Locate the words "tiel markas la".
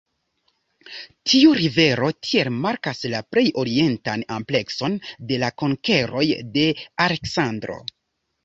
2.29-3.21